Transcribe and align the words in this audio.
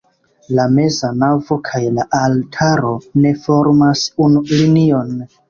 La 0.59 0.63
meza 0.77 1.11
navo 1.23 1.57
kaj 1.67 1.81
la 1.99 2.07
altaro 2.21 2.95
ne 3.27 3.35
formas 3.45 4.03
unu 4.27 4.45
linion. 4.57 5.15